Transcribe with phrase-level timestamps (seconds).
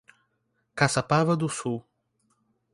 [0.73, 1.83] Caçapava do Sul